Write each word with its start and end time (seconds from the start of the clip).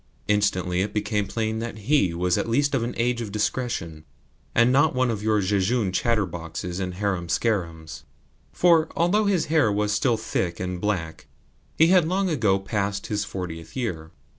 Instantly 0.27 0.81
it 0.81 0.95
became 0.95 1.27
plain 1.27 1.59
that 1.59 1.77
HE 1.77 2.09
at 2.09 2.49
least 2.49 2.73
was 2.73 2.81
of 2.81 2.81
an 2.81 2.95
age 2.97 3.21
of 3.21 3.31
discretion, 3.31 4.03
and 4.55 4.71
not 4.71 4.95
one 4.95 5.11
of 5.11 5.21
your 5.21 5.41
jejune 5.41 5.91
chatterboxes 5.91 6.79
and 6.79 6.95
harum 6.95 7.27
scarums; 7.27 8.01
for, 8.51 8.89
although 8.95 9.25
his 9.25 9.45
hair 9.45 9.71
was 9.71 9.91
still 9.91 10.17
thick 10.17 10.59
and 10.59 10.81
black, 10.81 11.27
he 11.77 11.89
had 11.89 12.07
long 12.07 12.31
ago 12.31 12.57
passed 12.57 13.05
his 13.05 13.23
fortieth 13.23 13.75
year. 13.75 14.09